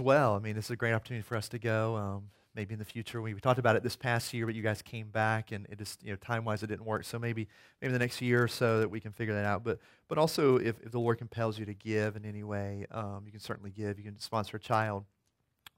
[0.00, 0.34] well.
[0.34, 1.96] I mean, this is a great opportunity for us to go.
[1.96, 4.62] Um, maybe in the future, we, we talked about it this past year, but you
[4.62, 7.04] guys came back, and it just you know time wise it didn't work.
[7.04, 7.48] So maybe
[7.80, 9.64] maybe the next year or so that we can figure that out.
[9.64, 9.78] But
[10.08, 13.32] but also if, if the Lord compels you to give in any way, um, you
[13.32, 13.98] can certainly give.
[13.98, 15.04] You can sponsor a child,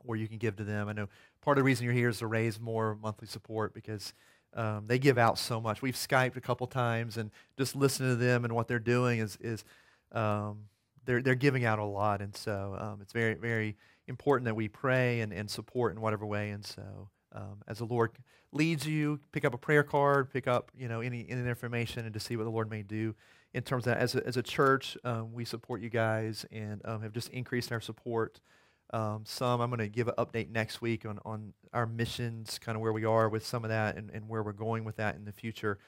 [0.04, 0.88] or you can give to them.
[0.88, 1.08] I know
[1.42, 4.12] part of the reason you're here is to raise more monthly support because.
[4.54, 5.82] Um, they give out so much.
[5.82, 9.36] We've Skyped a couple times, and just listening to them and what they're doing is
[9.42, 9.64] is
[10.12, 10.60] um,
[11.04, 13.76] they're they're giving out a lot, and so um, it's very very
[14.08, 16.50] important that we pray and, and support in whatever way.
[16.50, 18.12] And so, um, as the Lord
[18.52, 22.14] leads you, pick up a prayer card, pick up you know any, any information, and
[22.14, 23.14] to see what the Lord may do
[23.52, 23.98] in terms of that.
[23.98, 27.72] As a, as a church, um, we support you guys and um, have just increased
[27.72, 28.40] our support.
[28.92, 32.76] Um, some I'm going to give an update next week on, on our missions, kind
[32.76, 35.16] of where we are with some of that and, and where we're going with that
[35.16, 35.78] in the future.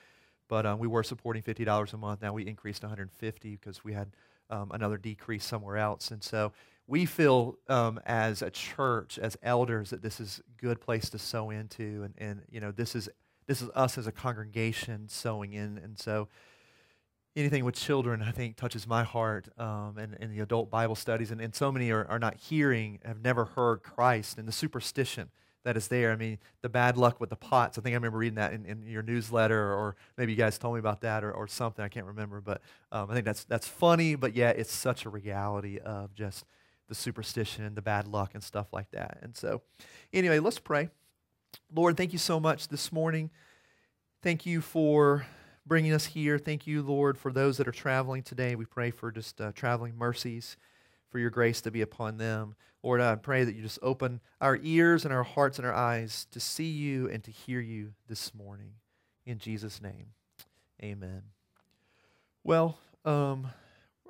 [0.48, 2.22] But um, we were supporting $50 a month.
[2.22, 4.08] Now we increased 150 because we had
[4.50, 6.10] um, another decrease somewhere else.
[6.10, 6.52] And so
[6.88, 11.18] we feel um, as a church, as elders, that this is a good place to
[11.18, 13.08] sow into, and, and you know this is
[13.46, 16.28] this is us as a congregation sowing in, and so
[17.36, 21.30] anything with children, I think, touches my heart, um, and, and the adult Bible studies,
[21.30, 25.30] and, and so many are, are not hearing, have never heard Christ, and the superstition
[25.64, 26.10] that is there.
[26.10, 27.78] I mean, the bad luck with the pots.
[27.78, 30.74] I think I remember reading that in, in your newsletter, or maybe you guys told
[30.74, 31.84] me about that, or, or something.
[31.84, 35.10] I can't remember, but um, I think that's that's funny, but yeah, it's such a
[35.10, 36.44] reality of just
[36.88, 39.18] the superstition and the bad luck and stuff like that.
[39.22, 39.62] And so,
[40.12, 40.88] anyway, let's pray.
[41.74, 43.30] Lord, thank you so much this morning.
[44.22, 45.26] Thank you for
[45.66, 46.38] bringing us here.
[46.38, 48.54] Thank you, Lord, for those that are traveling today.
[48.54, 50.56] We pray for just uh, traveling mercies,
[51.10, 52.54] for your grace to be upon them.
[52.82, 56.26] Lord, I pray that you just open our ears and our hearts and our eyes
[56.30, 58.72] to see you and to hear you this morning.
[59.26, 60.06] In Jesus' name,
[60.82, 61.22] amen.
[62.44, 63.48] Well, um,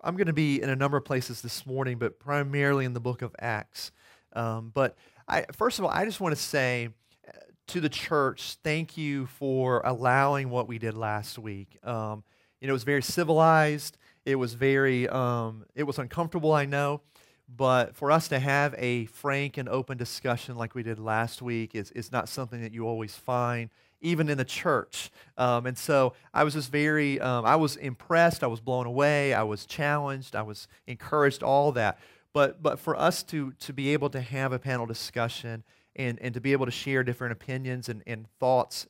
[0.03, 3.01] I'm going to be in a number of places this morning, but primarily in the
[3.01, 3.93] book of Acts.
[4.33, 4.97] Um, but
[5.27, 6.91] I, first of all, I just want to say
[7.27, 7.33] uh,
[7.69, 11.79] to the church, thank you for allowing what we did last week.
[11.83, 12.23] Um,
[12.61, 13.98] you know, it was very civilized.
[14.25, 17.03] It was very, um, it was uncomfortable, I know.
[17.48, 21.75] But for us to have a frank and open discussion like we did last week
[21.75, 23.70] is, is not something that you always find
[24.01, 25.11] even in the church.
[25.36, 28.45] Um, and so I was just very, um, I was impressed.
[28.45, 29.35] I was blown away.
[29.35, 30.36] I was challenged.
[30.36, 31.98] I was encouraged, all that.
[32.33, 35.64] But, but for us to, to be able to have a panel discussion
[35.97, 38.87] and, and to be able to share different opinions and, and thoughts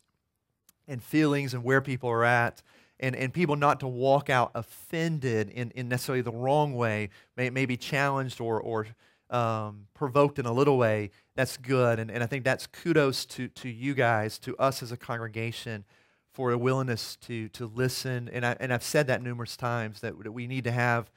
[0.87, 2.63] and feelings and where people are at,
[3.01, 7.65] and, and people not to walk out offended in, in necessarily the wrong way, may,
[7.65, 8.89] be challenged or, or
[9.31, 11.99] um, provoked in a little way, that's good.
[11.99, 15.85] And, and I think that's kudos to, to you guys, to us as a congregation,
[16.33, 18.31] for a willingness to, to listen.
[18.33, 21.11] And, I, and I've said that numerous times that, that we need to have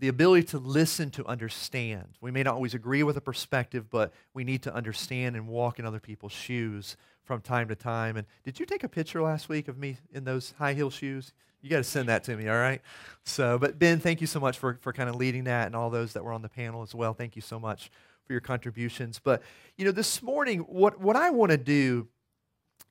[0.00, 2.16] the ability to listen to understand.
[2.20, 5.80] We may not always agree with a perspective, but we need to understand and walk
[5.80, 8.16] in other people's shoes from time to time.
[8.16, 11.32] And did you take a picture last week of me in those high heel shoes?
[11.60, 12.80] You got to send that to me, all right?
[13.24, 15.90] So, but Ben, thank you so much for, for kind of leading that and all
[15.90, 17.14] those that were on the panel as well.
[17.14, 17.90] Thank you so much
[18.26, 19.20] for your contributions.
[19.22, 19.42] But,
[19.76, 22.08] you know, this morning, what, what I want to do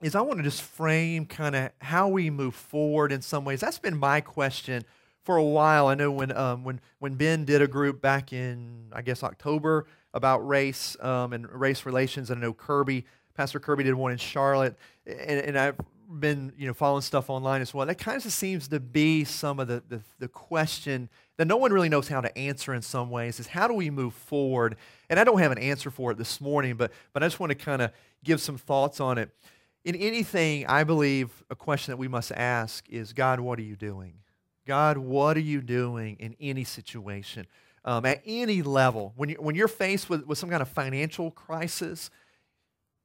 [0.02, 3.62] is I want to just frame kind of how we move forward in some ways.
[3.62, 4.84] That's been my question
[5.24, 5.88] for a while.
[5.88, 9.88] I know when, um, when, when Ben did a group back in, I guess, October
[10.14, 14.18] about race um, and race relations, and I know Kirby, Pastor Kirby did one in
[14.18, 15.78] Charlotte, and, and I've
[16.10, 17.86] been you know following stuff online as well.
[17.86, 21.72] That kind of seems to be some of the, the, the question that no one
[21.72, 24.78] really knows how to answer in some ways is how do we move forward?
[25.10, 27.52] And I don't have an answer for it this morning, but but I just want
[27.52, 27.92] to kind of
[28.24, 29.30] give some thoughts on it.
[29.84, 33.76] In anything, I believe a question that we must ask is God, what are you
[33.76, 34.16] doing?
[34.66, 37.48] God, what are you doing in any situation?
[37.86, 41.32] Um, at any level, when, you, when you're faced with, with some kind of financial
[41.32, 42.10] crisis,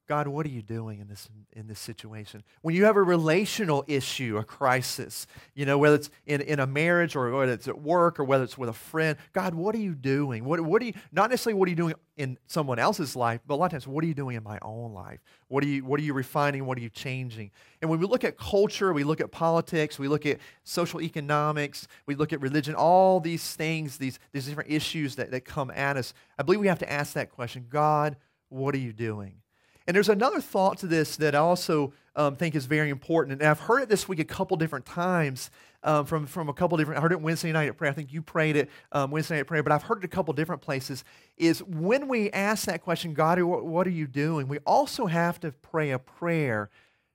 [0.09, 2.43] God, what are you doing in this, in this situation?
[2.61, 6.67] When you have a relational issue, a crisis, you know, whether it's in, in a
[6.67, 9.81] marriage or whether it's at work or whether it's with a friend, God, what are
[9.81, 10.45] you doing?
[10.45, 13.55] What, what are you, not necessarily what are you doing in someone else's life, but
[13.55, 15.21] a lot of times, what are you doing in my own life?
[15.47, 16.67] What are you, what are you refining?
[16.67, 17.53] What are you changing?
[17.81, 21.87] And when we look at culture, we look at politics, we look at social economics,
[22.06, 25.97] we look at religion, all these things, these, these different issues that, that come at
[25.97, 28.17] us, I believe we have to ask that question God,
[28.49, 29.42] what are you doing?
[29.87, 33.40] And there's another thought to this that I also um, think is very important.
[33.40, 35.50] And I've heard it this week a couple different times
[35.84, 37.90] um, from, from a couple different, I heard it Wednesday night at prayer.
[37.90, 40.08] I think you prayed it um, Wednesday night at prayer, but I've heard it a
[40.08, 41.05] couple different places.
[41.37, 44.46] Is when we ask that question, God, what, are you doing?
[44.46, 46.70] We also have to pray a prayer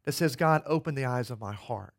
[0.05, 1.93] that says, God, open the eyes of my heart.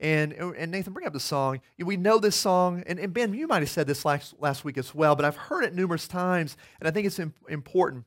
[0.00, 1.60] And, and Nathan, bring up the song.
[1.78, 4.78] We know this song, and, and Ben, you might have said this last, last week
[4.78, 8.06] as well, but I've heard it numerous times, and I think it's important.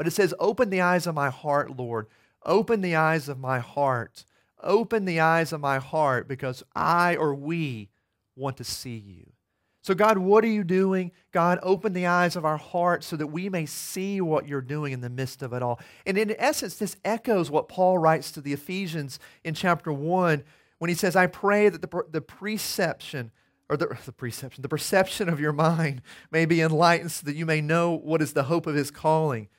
[0.00, 2.06] But it says, Open the eyes of my heart, Lord.
[2.46, 4.24] Open the eyes of my heart.
[4.62, 7.90] Open the eyes of my heart because I or we
[8.34, 9.32] want to see you.
[9.82, 11.12] So, God, what are you doing?
[11.32, 14.94] God, open the eyes of our hearts so that we may see what you're doing
[14.94, 15.78] in the midst of it all.
[16.06, 20.42] And in essence, this echoes what Paul writes to the Ephesians in chapter 1
[20.78, 23.32] when he says, I pray that the, the preception,
[23.68, 26.00] or the, the preception, the perception of your mind
[26.30, 29.50] may be enlightened so that you may know what is the hope of his calling,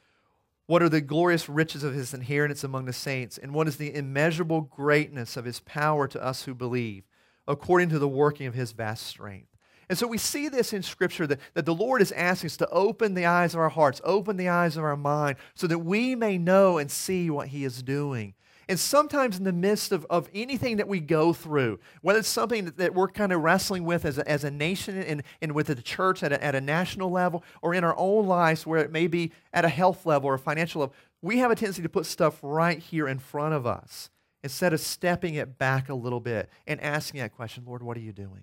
[0.71, 3.93] what are the glorious riches of his inheritance among the saints, and what is the
[3.93, 7.03] immeasurable greatness of his power to us who believe,
[7.45, 9.49] according to the working of his vast strength.
[9.89, 12.69] And so we see this in Scripture that, that the Lord is asking us to
[12.69, 16.15] open the eyes of our hearts, open the eyes of our mind, so that we
[16.15, 18.33] may know and see what He is doing.
[18.69, 22.65] And sometimes in the midst of, of anything that we go through, whether it's something
[22.65, 25.67] that, that we're kind of wrestling with as a, as a nation and, and with
[25.67, 28.91] the church at a, at a national level, or in our own lives where it
[28.91, 31.89] may be at a health level or a financial level, we have a tendency to
[31.89, 34.09] put stuff right here in front of us
[34.43, 38.01] instead of stepping it back a little bit and asking that question, Lord, what are
[38.01, 38.41] you doing?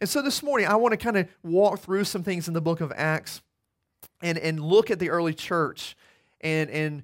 [0.00, 2.60] And so this morning, I want to kind of walk through some things in the
[2.60, 3.42] book of Acts
[4.22, 5.96] and, and look at the early church
[6.40, 7.02] and, and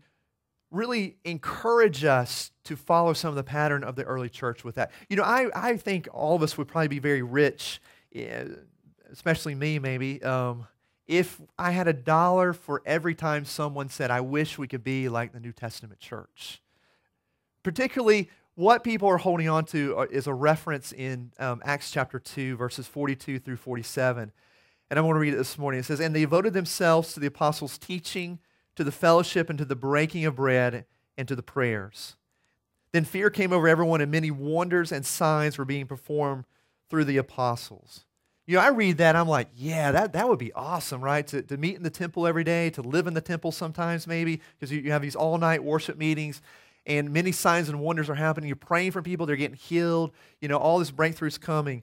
[0.75, 4.91] really encourage us to follow some of the pattern of the early church with that.
[5.09, 7.81] You know, I, I think all of us would probably be very rich,
[8.15, 8.45] eh,
[9.11, 10.67] especially me maybe, um,
[11.07, 15.09] if I had a dollar for every time someone said, I wish we could be
[15.09, 16.63] like the New Testament church.
[17.63, 22.19] Particularly, what people are holding on to uh, is a reference in um, Acts chapter
[22.19, 24.33] 2, verses 42 through 47.
[24.91, 25.81] And I want to read it this morning.
[25.81, 28.39] It says, And they devoted themselves to the apostles' teaching
[28.77, 30.85] to the fellowship and to the breaking of bread
[31.17, 32.17] and to the prayers.
[32.93, 36.45] Then fear came over everyone, and many wonders and signs were being performed
[36.89, 38.05] through the apostles.
[38.47, 41.27] You know, I read that, I'm like, yeah, that, that would be awesome, right?
[41.29, 44.41] To, to meet in the temple every day, to live in the temple sometimes, maybe,
[44.59, 46.43] because you, you have these all night worship meetings,
[46.87, 48.49] and many signs and wonders are happening.
[48.49, 50.13] You're praying for people, they're getting healed.
[50.41, 51.83] You know, all this breakthrough is coming.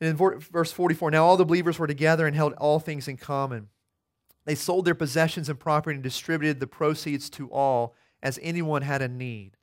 [0.00, 3.16] And in verse 44, now all the believers were together and held all things in
[3.16, 3.68] common.
[4.48, 9.02] They sold their possessions and property and distributed the proceeds to all as anyone had
[9.02, 9.58] a need.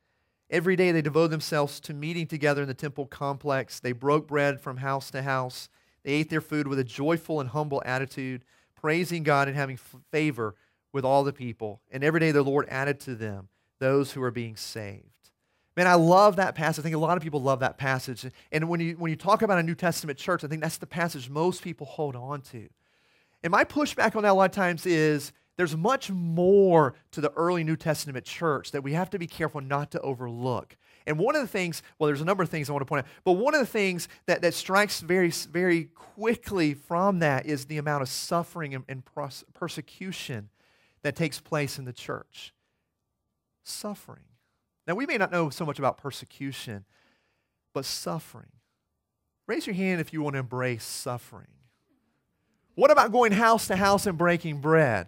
[0.52, 3.80] Every day they devoted themselves to meeting together in the temple complex.
[3.80, 5.70] They broke bread from house to house.
[6.04, 8.44] They ate their food with a joyful and humble attitude,
[8.76, 9.80] praising God and having
[10.12, 10.54] favor
[10.94, 11.82] with all the people.
[11.90, 13.50] And every day the Lord added to them
[13.80, 15.32] those who are being saved.
[15.76, 16.82] Man, I love that passage.
[16.82, 18.24] I think a lot of people love that passage.
[18.52, 20.86] And when you, when you talk about a New Testament church, I think that's the
[20.86, 22.70] passage most people hold on to.
[23.46, 27.32] And my pushback on that a lot of times is there's much more to the
[27.34, 30.76] early New Testament church that we have to be careful not to overlook.
[31.06, 33.06] And one of the things, well, there's a number of things I want to point
[33.06, 37.66] out, but one of the things that, that strikes very, very quickly from that is
[37.66, 39.04] the amount of suffering and, and
[39.54, 40.50] persecution
[41.04, 42.52] that takes place in the church.
[43.64, 44.24] Suffering.
[44.88, 46.86] Now, we may not know so much about persecution,
[47.76, 48.54] but suffering.
[49.46, 51.55] Raise your hand if you want to embrace suffering.
[52.76, 55.08] What about going house to house and breaking bread?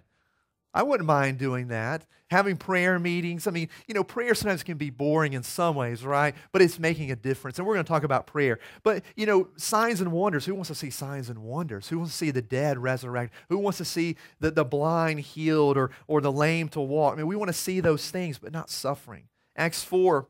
[0.73, 2.05] I wouldn't mind doing that.
[2.29, 3.47] Having prayer meetings.
[3.47, 6.35] I mean, you know, prayer sometimes can be boring in some ways, right?
[6.51, 7.57] But it's making a difference.
[7.57, 8.59] And we're going to talk about prayer.
[8.83, 10.45] But, you know, signs and wonders.
[10.45, 11.87] Who wants to see signs and wonders?
[11.87, 13.33] Who wants to see the dead resurrect?
[13.49, 17.13] Who wants to see the, the blind healed or, or the lame to walk?
[17.13, 19.23] I mean, we want to see those things, but not suffering.
[19.55, 20.27] Acts 4,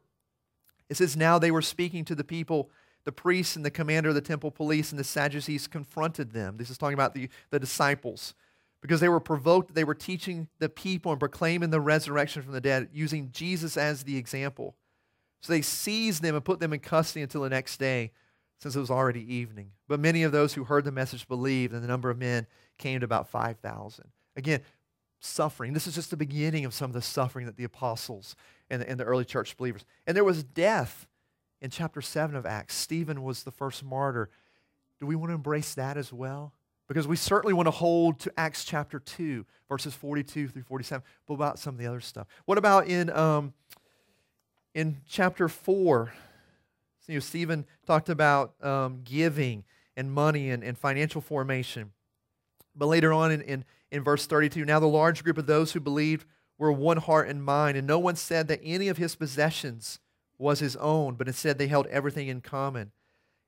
[0.89, 2.69] it says, Now they were speaking to the people
[3.07, 6.57] the priests and the commander of the temple police and the Sadducees confronted them.
[6.57, 8.33] This is talking about the, the disciples.
[8.81, 12.59] Because they were provoked, they were teaching the people and proclaiming the resurrection from the
[12.59, 14.75] dead, using Jesus as the example.
[15.39, 18.11] So they seized them and put them in custody until the next day,
[18.59, 19.71] since it was already evening.
[19.87, 22.45] But many of those who heard the message believed, and the number of men
[22.77, 24.03] came to about 5,000.
[24.35, 24.59] Again,
[25.21, 25.71] suffering.
[25.71, 28.35] This is just the beginning of some of the suffering that the apostles
[28.69, 29.85] and the, and the early church believers.
[30.05, 31.07] And there was death
[31.61, 32.75] in chapter 7 of Acts.
[32.75, 34.29] Stephen was the first martyr.
[34.99, 36.53] Do we want to embrace that as well?
[36.87, 41.03] Because we certainly want to hold to Acts chapter 2, verses 42 through 47.
[41.27, 42.27] But about some of the other stuff?
[42.45, 43.53] What about in, um,
[44.73, 46.13] in chapter 4?
[47.07, 49.63] You know, Stephen talked about um, giving
[49.95, 51.91] and money and, and financial formation.
[52.75, 55.79] But later on in, in, in verse 32, now the large group of those who
[55.79, 56.25] believed
[56.57, 59.99] were one heart and mind, and no one said that any of his possessions
[60.37, 62.91] was his own, but instead they held everything in common.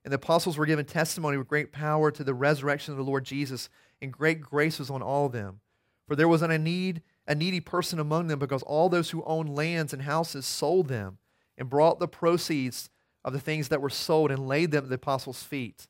[0.04, 3.24] And the apostles were given testimony with great power to the resurrection of the Lord
[3.24, 3.68] Jesus,
[4.00, 5.60] and great grace was on all of them.
[6.08, 9.54] For there was a need, a needy person among them, because all those who owned
[9.54, 11.18] lands and houses sold them
[11.56, 12.90] and brought the proceeds
[13.24, 15.86] of the things that were sold and laid them at the apostles' feet.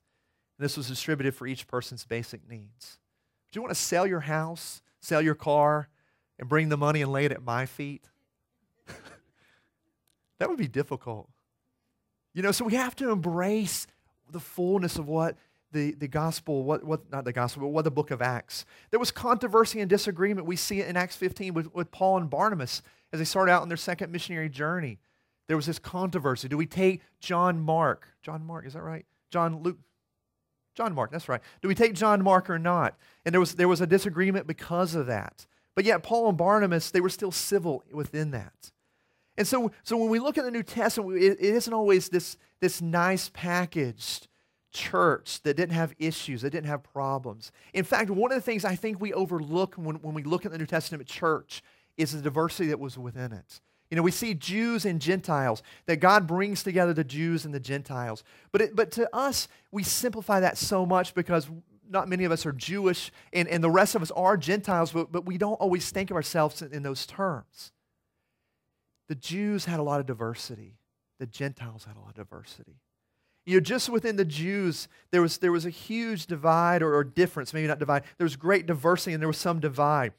[0.58, 2.98] And this was distributed for each person's basic needs.
[3.50, 5.88] Do you want to sell your house, sell your car,
[6.38, 8.09] and bring the money and lay it at my feet?
[10.40, 11.28] That would be difficult.
[12.34, 13.86] You know, so we have to embrace
[14.30, 15.36] the fullness of what
[15.72, 18.64] the, the gospel, what, what, not the gospel, but what the book of Acts.
[18.90, 20.46] There was controversy and disagreement.
[20.46, 22.82] We see it in Acts 15 with, with Paul and Barnabas
[23.12, 24.98] as they start out on their second missionary journey.
[25.46, 26.48] There was this controversy.
[26.48, 28.08] Do we take John Mark?
[28.22, 29.04] John Mark, is that right?
[29.30, 29.78] John Luke?
[30.74, 31.42] John Mark, that's right.
[31.60, 32.96] Do we take John Mark or not?
[33.24, 35.46] And there was, there was a disagreement because of that.
[35.74, 38.70] But yet, Paul and Barnabas, they were still civil within that.
[39.36, 42.36] And so, so when we look at the New Testament, it, it isn't always this,
[42.60, 44.28] this nice packaged
[44.72, 47.50] church that didn't have issues, that didn't have problems.
[47.72, 50.52] In fact, one of the things I think we overlook when, when we look at
[50.52, 51.62] the New Testament church
[51.96, 53.60] is the diversity that was within it.
[53.90, 57.60] You know, we see Jews and Gentiles, that God brings together the Jews and the
[57.60, 58.22] Gentiles.
[58.52, 61.48] But, it, but to us, we simplify that so much because
[61.88, 65.10] not many of us are Jewish and, and the rest of us are Gentiles, but,
[65.10, 67.72] but we don't always think of ourselves in, in those terms.
[69.10, 70.78] The Jews had a lot of diversity,
[71.18, 72.76] the Gentiles had a lot of diversity.
[73.44, 77.02] You know, just within the Jews, there was, there was a huge divide or, or
[77.02, 78.04] difference, maybe not divide.
[78.18, 80.12] There was great diversity and there was some divide.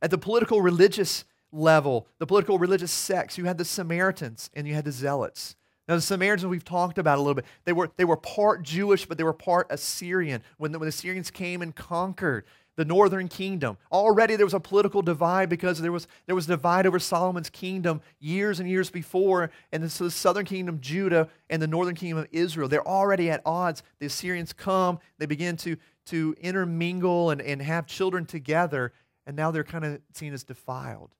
[0.00, 4.74] At the political religious level, the political religious sects, you had the Samaritans and you
[4.74, 5.56] had the Zealots.
[5.88, 7.46] Now, the Samaritans we've talked about a little bit.
[7.64, 10.44] They were, they were part Jewish, but they were part Assyrian.
[10.58, 12.44] When the, when the Assyrians came and conquered
[12.80, 13.76] the northern kingdom.
[13.92, 17.50] Already there was a political divide because there was, there was a divide over Solomon's
[17.50, 19.50] kingdom years and years before.
[19.70, 23.42] And so the southern kingdom, Judah, and the northern kingdom of Israel, they're already at
[23.44, 23.82] odds.
[23.98, 28.94] The Assyrians come, they begin to, to intermingle and, and have children together,
[29.26, 31.10] and now they're kind of seen as defiled.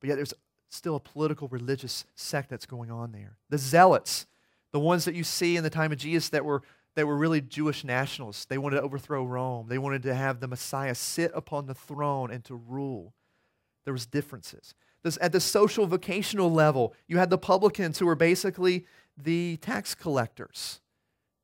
[0.00, 0.32] But yet there's
[0.70, 3.36] still a political religious sect that's going on there.
[3.50, 4.26] The Zealots,
[4.72, 6.62] the ones that you see in the time of Jesus that were
[6.94, 8.44] they were really Jewish nationalists.
[8.44, 9.66] They wanted to overthrow Rome.
[9.68, 13.14] They wanted to have the Messiah sit upon the throne and to rule.
[13.84, 14.74] There was differences.
[15.02, 19.94] This, at the social vocational level, you had the publicans who were basically the tax
[19.94, 20.80] collectors.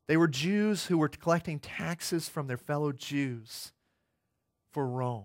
[0.06, 3.72] They were Jews who were collecting taxes from their fellow Jews
[4.72, 5.24] for Rome.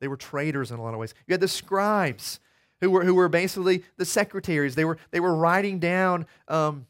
[0.00, 1.14] They were traitors in a lot of ways.
[1.26, 2.40] You had the scribes
[2.80, 4.74] who were, who were basically the secretaries.
[4.74, 6.86] They were, they were writing down um,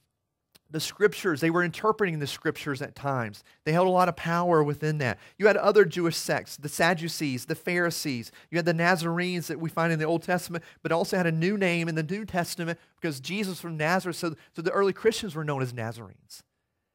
[0.70, 1.40] the scriptures.
[1.40, 3.42] They were interpreting the scriptures at times.
[3.64, 5.18] They held a lot of power within that.
[5.38, 8.30] You had other Jewish sects, the Sadducees, the Pharisees.
[8.50, 11.32] You had the Nazarenes that we find in the Old Testament, but also had a
[11.32, 14.16] new name in the New Testament because Jesus from Nazareth.
[14.16, 16.42] So, so the early Christians were known as Nazarenes.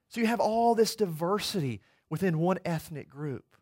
[0.09, 3.57] So you have all this diversity within one ethnic group.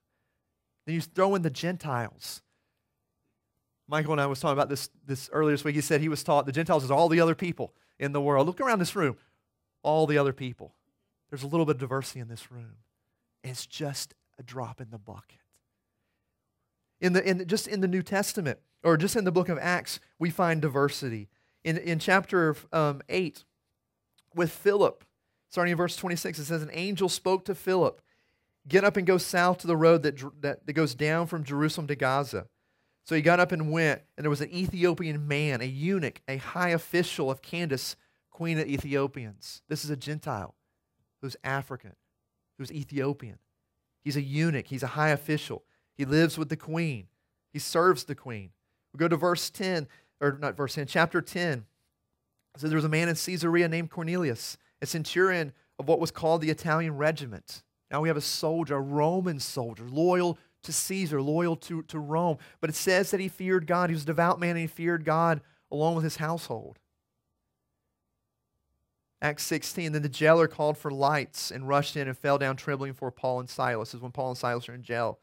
[0.86, 2.42] Then you throw in the Gentiles.
[3.88, 5.76] Michael and I was talking about this, this earlier this week.
[5.76, 8.48] He said he was taught the Gentiles is all the other people in the world.
[8.48, 9.18] Look around this room
[9.84, 10.74] all the other people.
[11.30, 12.78] There's a little bit of diversity in this room.
[13.44, 15.40] It's just a drop in the bucket.
[17.00, 20.00] In the, in, just in the New Testament, or just in the book of Acts,
[20.20, 21.30] we find diversity.
[21.64, 23.44] In, in chapter um, 8,
[24.36, 25.04] with Philip,
[25.50, 28.02] starting in verse 26, it says, An angel spoke to Philip,
[28.68, 31.88] Get up and go south to the road that, that, that goes down from Jerusalem
[31.88, 32.48] to Gaza.
[33.04, 36.38] So he got up and went, and there was an Ethiopian man, a eunuch, a
[36.38, 37.98] high official of Candace,
[38.34, 39.62] queen of Ethiopians.
[39.70, 40.56] This is a Gentile
[41.22, 41.96] who's African,
[42.58, 43.38] who's Ethiopian.
[44.04, 45.64] He's a eunuch, he's a high official.
[45.96, 47.08] He lives with the queen,
[47.54, 48.50] he serves the queen.
[48.94, 49.88] We go to verse 10,
[50.20, 51.66] or not verse 10, chapter 10.
[52.56, 56.12] It says there was a man in Caesarea named Cornelius, a centurion of what was
[56.12, 57.64] called the Italian regiment.
[57.90, 62.38] Now we have a soldier, a Roman soldier, loyal to Caesar, loyal to, to Rome.
[62.62, 63.90] But it says that he feared God.
[63.90, 66.80] He was a devout man and he feared God along with his household.
[69.24, 72.92] Acts 16, then the jailer called for lights and rushed in and fell down trembling
[72.92, 73.90] for Paul and Silas.
[73.90, 75.18] This is when Paul and Silas are in jail.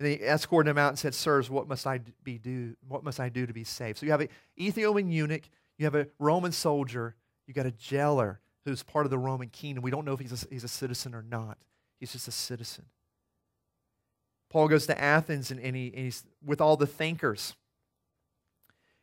[0.00, 2.74] And he escorted him out and said, Sirs, what must I be do?
[2.88, 3.98] What must I do to be saved?
[3.98, 5.42] So you have an Ethiopian eunuch,
[5.76, 7.14] you have a Roman soldier,
[7.46, 9.82] you got a jailer who's part of the Roman kingdom.
[9.82, 11.58] We don't know if he's a, he's a citizen or not.
[12.00, 12.86] He's just a citizen.
[14.48, 17.54] Paul goes to Athens and, and, he, and he's with all the thinkers.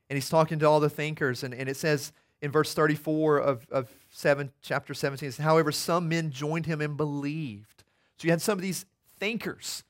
[0.09, 1.43] And he's talking to all the thinkers.
[1.43, 2.11] And, and it says
[2.43, 6.97] in verse 34 of, of 7, chapter 17, says, however, some men joined him and
[6.97, 7.85] believed.
[8.17, 8.85] So you had some of these
[9.17, 9.85] thinkers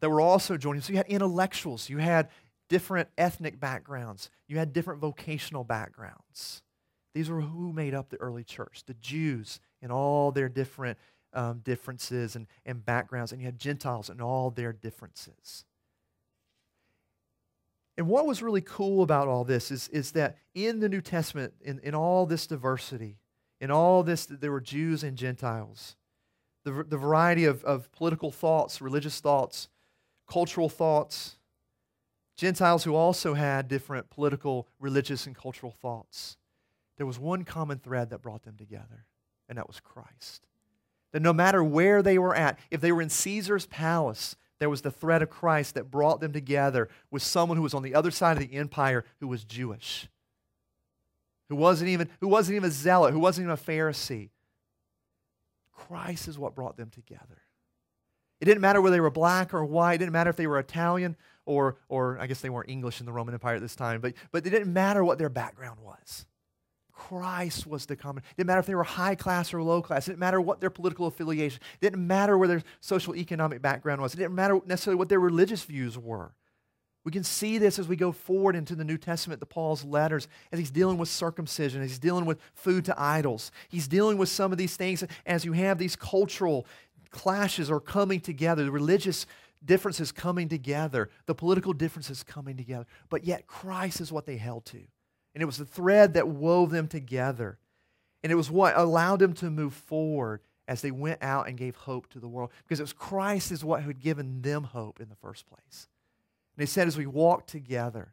[0.00, 0.82] that were also joining.
[0.82, 2.28] So you had intellectuals, you had
[2.68, 6.62] different ethnic backgrounds, you had different vocational backgrounds.
[7.14, 10.98] These were who made up the early church, the Jews in all their different
[11.32, 15.64] um, differences and, and backgrounds, and you had Gentiles in all their differences.
[18.00, 21.52] And what was really cool about all this is, is that in the New Testament,
[21.60, 23.18] in, in all this diversity,
[23.60, 25.96] In all this, there were Jews and Gentiles.
[26.64, 29.68] The, the variety of, of political thoughts, religious thoughts,
[30.26, 31.36] cultural thoughts,
[32.36, 36.38] Gentiles who also had different political, religious, and cultural thoughts.
[36.96, 39.04] There was one common thread that brought them together,
[39.48, 40.46] and that was Christ.
[41.12, 44.82] That no matter where they were at, if they were in Caesar's palace, there was
[44.82, 48.10] the thread of Christ that brought them together with someone who was on the other
[48.10, 50.06] side of the empire who was Jewish,
[51.48, 54.28] who wasn't even, who wasn't even a zealot, who wasn't even a Pharisee.
[55.72, 57.42] Christ is what brought them together.
[58.40, 59.94] It didn't matter whether they were black or white.
[59.94, 63.06] It didn't matter if they were Italian or, or I guess they weren't English in
[63.06, 66.26] the Roman Empire at this time, but, but it didn't matter what their background was.
[67.08, 68.22] Christ was the common.
[68.30, 70.06] It didn't matter if they were high class or low class.
[70.06, 71.60] It didn't matter what their political affiliation.
[71.80, 74.12] It didn't matter where their social economic background was.
[74.12, 76.34] It didn't matter necessarily what their religious views were.
[77.02, 80.28] We can see this as we go forward into the New Testament, the Paul's letters,
[80.52, 83.50] as he's dealing with circumcision, he's dealing with food to idols.
[83.70, 86.66] He's dealing with some of these things as you have these cultural
[87.10, 89.24] clashes are coming together, the religious
[89.64, 92.86] differences coming together, the political differences coming together.
[93.08, 94.82] But yet, Christ is what they held to.
[95.34, 97.58] And it was the thread that wove them together.
[98.22, 101.74] And it was what allowed them to move forward as they went out and gave
[101.74, 102.50] hope to the world.
[102.62, 105.88] Because it was Christ is what had given them hope in the first place.
[106.56, 108.12] And he said, as we walk together,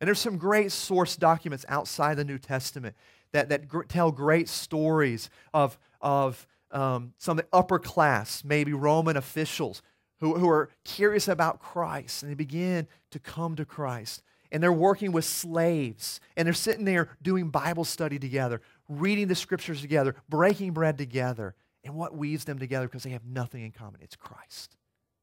[0.00, 2.94] and there's some great source documents outside the New Testament
[3.32, 8.72] that, that gr- tell great stories of, of um, some of the upper class, maybe
[8.72, 9.82] Roman officials,
[10.20, 14.22] who, who are curious about Christ and they begin to come to Christ.
[14.54, 19.34] And they're working with slaves and they're sitting there doing Bible study together, reading the
[19.34, 21.54] scriptures together, breaking bread together.
[21.84, 24.00] And what weaves them together because they have nothing in common?
[24.00, 24.76] It's Christ.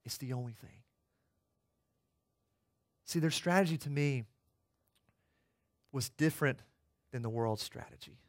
[0.06, 0.84] It's the only thing.
[3.06, 4.26] See, their strategy to me
[5.92, 6.60] was different
[7.12, 8.20] than the world's strategy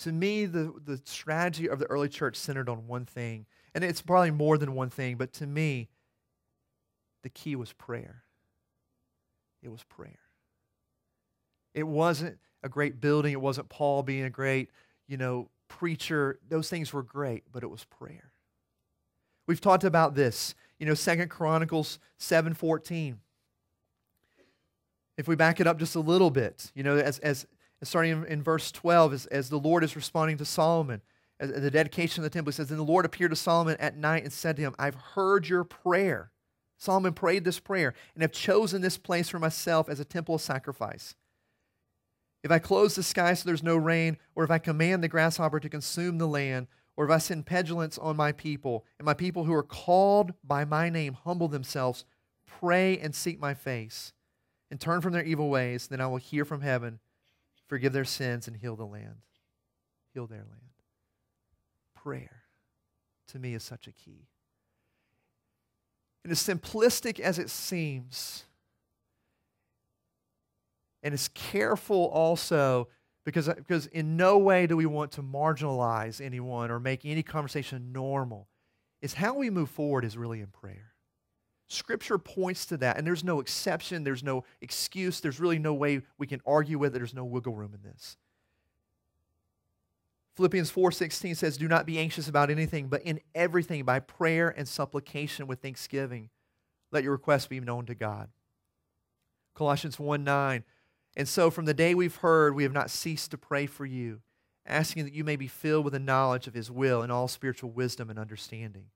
[0.00, 3.46] to me, the, the strategy of the early church centered on one thing.
[3.74, 5.88] And it's probably more than one thing, but to me,
[7.22, 8.22] the key was prayer.
[9.62, 10.20] It was prayer.
[11.74, 13.32] It wasn't a great building.
[13.32, 14.70] It wasn't Paul being a great,
[15.06, 16.38] you know, preacher.
[16.48, 18.32] Those things were great, but it was prayer.
[19.46, 20.54] We've talked about this.
[20.78, 23.18] You know, Second Chronicles 7:14.
[25.16, 27.46] If we back it up just a little bit, you know, as, as
[27.82, 31.02] starting in, in verse 12, as, as the Lord is responding to Solomon,
[31.40, 33.96] as, the dedication of the temple, he says, Then the Lord appeared to Solomon at
[33.96, 36.30] night and said to him, I've heard your prayer.
[36.78, 40.40] Solomon prayed this prayer and have chosen this place for myself as a temple of
[40.40, 41.14] sacrifice.
[42.42, 45.58] If I close the sky so there's no rain, or if I command the grasshopper
[45.58, 49.44] to consume the land, or if I send pestilence on my people, and my people
[49.44, 52.04] who are called by my name humble themselves,
[52.46, 54.12] pray and seek my face,
[54.70, 57.00] and turn from their evil ways, then I will hear from heaven
[57.68, 59.16] forgive their sins, and heal the land.
[60.14, 60.72] Heal their land.
[61.94, 62.44] Prayer,
[63.28, 64.26] to me, is such a key.
[66.24, 68.44] And as simplistic as it seems,
[71.02, 72.88] and as careful also,
[73.24, 77.22] because, uh, because in no way do we want to marginalize anyone or make any
[77.22, 78.48] conversation normal,
[79.00, 80.94] is how we move forward is really in prayer.
[81.68, 86.00] Scripture points to that, and there's no exception, there's no excuse, there's really no way
[86.18, 88.16] we can argue with it, there's no wiggle room in this.
[90.38, 94.68] Philippians 4:16 says, "Do not be anxious about anything, but in everything by prayer and
[94.68, 96.30] supplication with thanksgiving,
[96.92, 98.30] let your requests be known to God."
[99.56, 100.64] Colossians 1:9,
[101.16, 104.22] "And so from the day we've heard, we have not ceased to pray for you,
[104.64, 107.72] asking that you may be filled with the knowledge of his will and all spiritual
[107.72, 108.92] wisdom and understanding."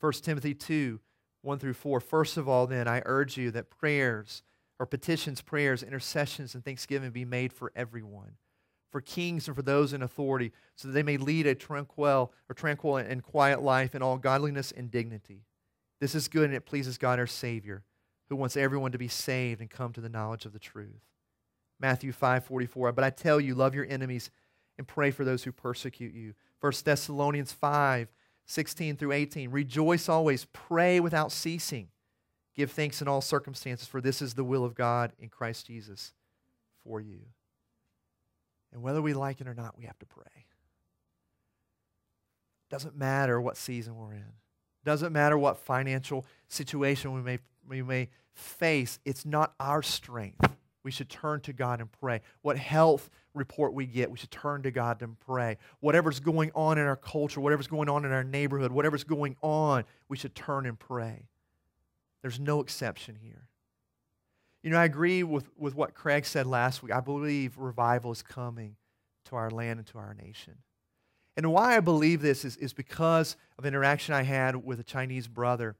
[0.00, 1.00] 1 Timothy 2
[1.42, 2.00] 1 through 4.
[2.00, 4.42] First of all, then, I urge you that prayers
[4.80, 8.36] or petitions, prayers, intercessions, and thanksgiving be made for everyone,
[8.90, 12.54] for kings and for those in authority, so that they may lead a tranquil or
[12.54, 15.44] tranquil and quiet life in all godliness and dignity.
[16.00, 17.82] This is good and it pleases God our Savior,
[18.28, 21.02] who wants everyone to be saved and come to the knowledge of the truth.
[21.80, 22.92] Matthew 5:44.
[22.92, 24.30] But I tell you, love your enemies
[24.76, 26.34] and pray for those who persecute you.
[26.60, 28.08] 1 Thessalonians 5
[28.46, 29.50] 16 through 18.
[29.50, 31.88] Rejoice always, pray without ceasing.
[32.54, 36.14] Give thanks in all circumstances, for this is the will of God in Christ Jesus
[36.82, 37.20] for you.
[38.72, 40.46] And whether we like it or not, we have to pray.
[42.70, 44.32] Doesn't matter what season we're in.
[44.84, 48.98] Doesn't matter what financial situation we may, we may face.
[49.04, 50.48] It's not our strength
[50.88, 52.22] we should turn to God and pray.
[52.42, 55.58] What health report we get, we should turn to God and pray.
[55.80, 59.84] Whatever's going on in our culture, whatever's going on in our neighborhood, whatever's going on,
[60.08, 61.28] we should turn and pray.
[62.22, 63.47] There's no exception here.
[64.62, 66.92] You know, I agree with, with what Craig said last week.
[66.92, 68.76] I believe revival is coming
[69.26, 70.54] to our land and to our nation.
[71.36, 74.84] And why I believe this is, is because of an interaction I had with a
[74.84, 75.76] Chinese brother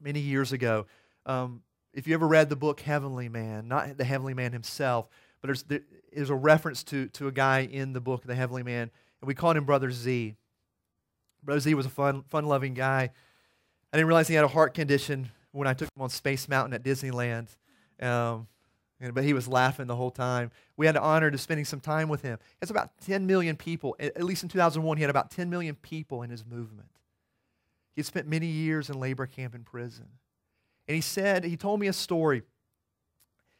[0.00, 0.86] many years ago.
[1.24, 1.62] Um,
[1.94, 5.08] if you ever read the book Heavenly Man, not the Heavenly Man himself,
[5.40, 5.64] but there's,
[6.12, 9.34] there's a reference to, to a guy in the book, The Heavenly Man, and we
[9.34, 10.34] called him Brother Z.
[11.44, 13.10] Brother Z was a fun, fun-loving guy.
[13.92, 16.74] I didn't realize he had a heart condition when I took him on Space Mountain
[16.74, 17.48] at Disneyland.
[18.02, 18.48] Um,
[19.14, 20.50] but he was laughing the whole time.
[20.76, 22.38] We had the honor of spending some time with him.
[22.60, 23.96] It's about 10 million people.
[23.98, 26.88] At least in 2001, he had about 10 million people in his movement.
[27.94, 30.06] He had spent many years in labor camp and prison.
[30.86, 32.42] And he said, he told me a story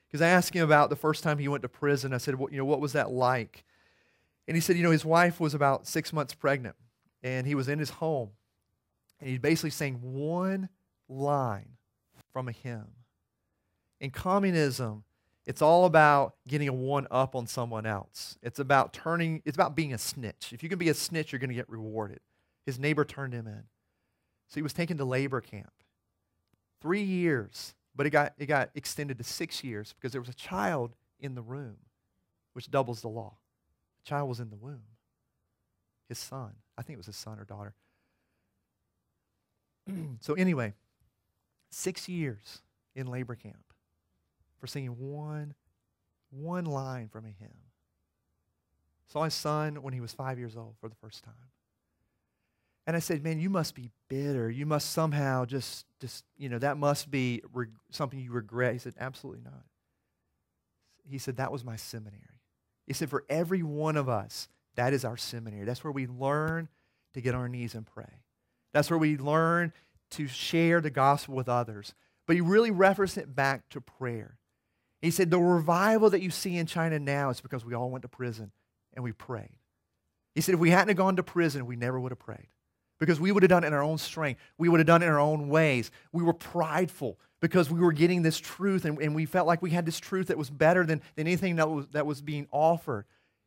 [0.07, 2.13] because I asked him about the first time he went to prison.
[2.13, 3.65] I said, well, you know, what was that like?
[4.47, 6.77] And he said, you know, his wife was about six months pregnant,
[7.23, 8.31] and he was in his home,
[9.21, 10.69] and he basically sang one
[11.09, 11.77] line
[12.33, 12.89] from a hymn.
[14.03, 15.05] In communism,
[15.47, 18.37] it's all about getting a one up on someone else.
[18.43, 20.51] It's about turning, it's about being a snitch.
[20.53, 22.21] If you can be a snitch, you're going to get rewarded.
[22.67, 23.63] His neighbor turned him in.
[24.49, 25.73] So he was taken to labor camp.
[26.83, 30.35] Three years but it got, it got extended to six years because there was a
[30.35, 31.77] child in the room,
[32.55, 33.37] which doubles the law.
[34.03, 34.83] The child was in the womb.
[36.09, 36.53] His son.
[36.77, 37.75] I think it was his son or daughter.
[40.21, 40.75] so, anyway,
[41.71, 42.63] six years
[42.95, 43.72] in labor camp
[44.63, 45.55] for singing one,
[46.31, 47.51] one line from a hymn.
[49.09, 51.35] Saw his son when he was five years old for the first time.
[52.87, 54.49] And I said, man, you must be bitter.
[54.49, 57.43] You must somehow just, just you know, that must be
[57.91, 58.75] something you regret.
[58.75, 59.65] He said, absolutely not.
[61.11, 62.23] He said, that was my seminary.
[62.87, 65.65] He said, for every one of us, that is our seminary.
[65.65, 66.69] That's where we learn
[67.15, 68.21] to get on our knees and pray.
[68.73, 69.73] That's where we learn
[70.11, 71.95] to share the gospel with others.
[72.29, 74.39] But he really referenced it back to prayer.
[75.03, 78.03] He said, the revival that you see in China now is because we all went
[78.03, 78.53] to prison
[78.95, 79.51] and we prayed.
[80.35, 82.47] He said, if we hadn't gone to prison, we never would have prayed
[83.01, 84.41] because we would have done it in our own strength.
[84.59, 85.91] We would have done it in our own ways.
[86.13, 89.71] We were prideful because we were getting this truth and, and we felt like we
[89.71, 93.05] had this truth that was better than, than anything that was, that was being offered.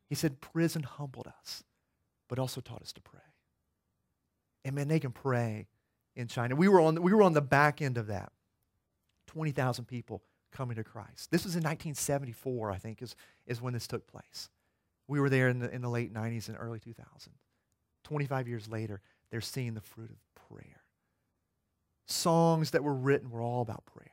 [0.10, 1.64] He said, prison humbled us,
[2.28, 3.22] but also taught us to pray.
[4.66, 5.68] And man, they can pray
[6.18, 6.58] in China.
[6.58, 8.34] We were on, we were on the back end of that.
[9.28, 10.22] 20,000 people
[10.56, 11.32] coming to Christ.
[11.32, 13.16] This was in 1974, I think, is,
[13.46, 14.50] is when this took place.
[15.08, 17.28] We were there in the, in the late 90s and early 2000s.
[18.04, 20.18] 25 years later, they're seeing the fruit of
[20.50, 20.82] prayer.
[22.08, 24.12] Songs that were written were all about prayer.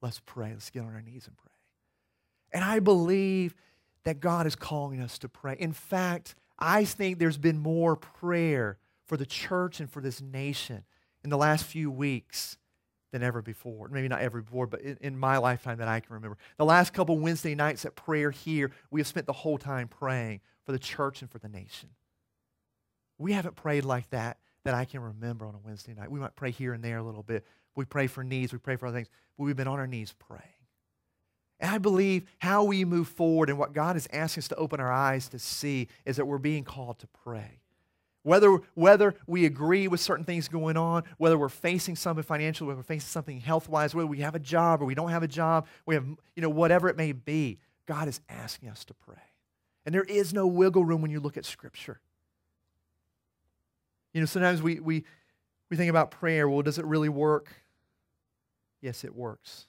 [0.00, 0.50] Let's pray.
[0.52, 1.50] Let's get on our knees and pray.
[2.52, 3.54] And I believe
[4.04, 5.56] that God is calling us to pray.
[5.58, 10.84] In fact, I think there's been more prayer for the church and for this nation
[11.24, 12.56] in the last few weeks
[13.14, 13.88] than ever before.
[13.88, 16.36] Maybe not ever before, but in, in, my lifetime that I can remember.
[16.56, 20.40] The last couple Wednesday nights at prayer here, we have spent the whole time praying
[20.66, 21.90] for the church and for the nation.
[23.16, 26.10] We haven't prayed like that that I can remember on a Wednesday night.
[26.10, 27.46] We might pray here and there a little bit.
[27.76, 30.12] We pray for needs, we pray for other things, but we've been on our knees
[30.18, 30.42] praying.
[31.60, 34.80] And I believe how we move forward and what God is asking us to open
[34.80, 37.60] our eyes to see is that we're being called to pray.
[38.24, 42.78] Whether, whether we agree with certain things going on, whether we're facing something financially, whether
[42.78, 45.66] we're facing something health-wise, whether we have a job or we don't have a job,
[45.84, 49.20] we have, you know, whatever it may be, God is asking us to pray.
[49.84, 52.00] And there is no wiggle room when you look at Scripture.
[54.14, 55.04] You know, sometimes we, we,
[55.68, 56.48] we think about prayer.
[56.48, 57.52] Well, does it really work?
[58.80, 59.66] Yes, it works.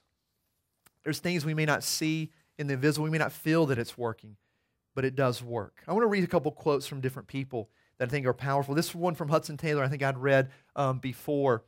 [1.03, 3.03] There's things we may not see in the invisible.
[3.03, 4.37] We may not feel that it's working,
[4.93, 5.83] but it does work.
[5.89, 8.75] I want to read a couple quotes from different people that I think are powerful.
[8.75, 11.63] This one from Hudson Taylor, I think I'd read um, before.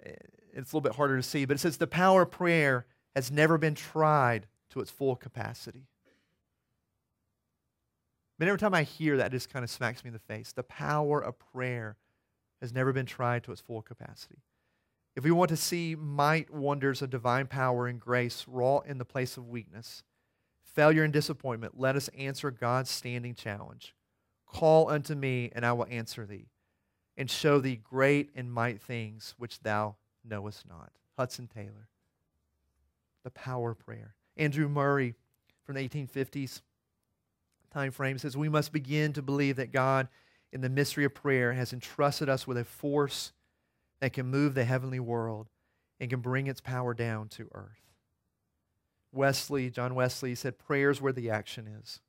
[0.00, 3.30] It's a little bit harder to see, but it says, The power of prayer has
[3.30, 5.86] never been tried to its full capacity.
[8.38, 10.52] But every time I hear that, it just kind of smacks me in the face.
[10.52, 11.96] The power of prayer
[12.62, 14.38] has never been tried to its full capacity.
[15.14, 19.04] If we want to see might, wonders of divine power and grace wrought in the
[19.04, 20.04] place of weakness,
[20.62, 23.94] failure, and disappointment, let us answer God's standing challenge.
[24.52, 26.48] Call unto me, and I will answer thee,
[27.16, 30.90] and show thee great and might things which thou knowest not.
[31.16, 31.88] Hudson Taylor.
[33.22, 34.14] The power of prayer.
[34.36, 35.14] Andrew Murray
[35.64, 36.62] from the 1850s
[37.70, 40.08] time frame says, We must begin to believe that God
[40.52, 43.32] in the mystery of prayer has entrusted us with a force
[44.00, 45.48] that can move the heavenly world
[46.00, 47.80] and can bring its power down to earth.
[49.12, 52.00] Wesley, John Wesley, said, Prayer's where the action is.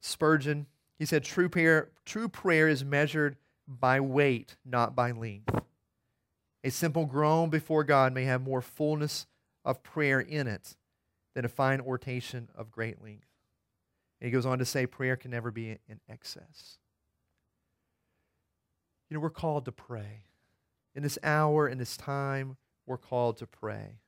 [0.00, 0.66] Spurgeon,
[1.00, 3.36] he said, True prayer, true prayer is measured
[3.66, 5.58] by weight, not by length.
[6.62, 9.26] A simple groan before God may have more fullness
[9.64, 10.76] of prayer in it
[11.34, 13.24] than a fine oration of great length.
[14.20, 16.76] And he goes on to say, prayer can never be in excess.
[19.08, 20.24] You know, we're called to pray.
[20.94, 24.00] In this hour, in this time, we're called to pray.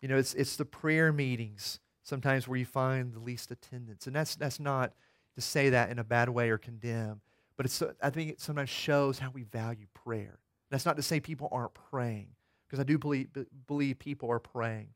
[0.00, 4.06] You know, it's, it's the prayer meetings sometimes where you find the least attendance.
[4.06, 4.92] And that's, that's not
[5.36, 7.20] to say that in a bad way or condemn,
[7.56, 10.38] but it's, I think it sometimes shows how we value prayer.
[10.70, 12.28] That's not to say people aren't praying,
[12.66, 13.28] because I do believe,
[13.66, 14.88] believe people are praying.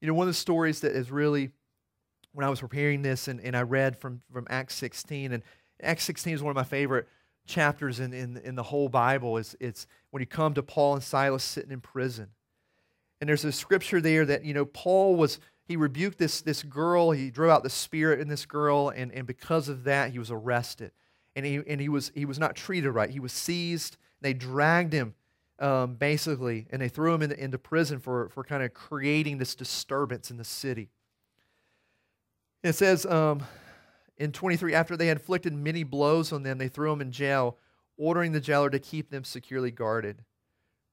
[0.00, 1.50] You know, one of the stories that is really,
[2.32, 5.42] when I was preparing this and, and I read from, from Acts 16, and
[5.82, 7.08] Acts 16 is one of my favorite
[7.46, 9.36] chapters in, in, in the whole Bible.
[9.36, 12.28] Is it's when you come to Paul and Silas sitting in prison.
[13.20, 17.10] And there's a scripture there that, you know, Paul was, he rebuked this, this girl,
[17.10, 20.30] he drove out the spirit in this girl, and, and because of that, he was
[20.30, 20.92] arrested.
[21.34, 23.10] And, he, and he, was, he was not treated right.
[23.10, 23.96] He was seized.
[24.20, 25.14] They dragged him
[25.58, 29.54] um, basically, and they threw him into, into prison for, for kind of creating this
[29.54, 30.90] disturbance in the city.
[32.62, 33.42] It says um,
[34.16, 37.58] in 23, after they had inflicted many blows on them, they threw them in jail,
[37.96, 40.24] ordering the jailer to keep them securely guarded.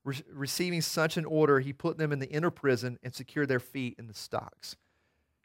[0.03, 3.59] Re- receiving such an order, he put them in the inner prison and secured their
[3.59, 4.75] feet in the stocks.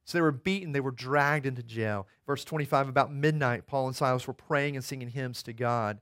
[0.04, 2.06] So they were beaten, they were dragged into jail.
[2.26, 6.00] Verse 25 About midnight, Paul and Silas were praying and singing hymns to God,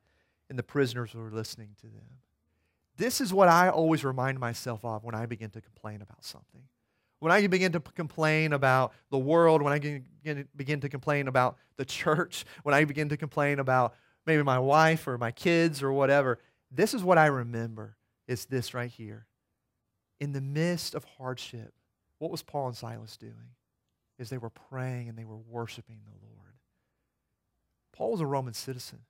[0.49, 2.19] and the prisoners were listening to them.
[2.97, 6.62] This is what I always remind myself of when I begin to complain about something.
[7.19, 9.79] When I begin to complain about the world, when I
[10.55, 13.95] begin to complain about the church, when I begin to complain about
[14.27, 16.38] maybe my wife or my kids or whatever,
[16.71, 17.97] this is what I remember.
[18.26, 19.26] It's this right here.
[20.20, 21.74] In the midst of hardship,
[22.18, 23.52] what was Paul and Silas doing?
[24.18, 26.54] Is they were praying and they were worshiping the Lord.
[27.92, 29.00] Paul was a Roman citizen.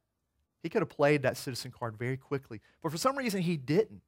[0.62, 4.00] He could have played that citizen card very quickly, but for some reason he didn't.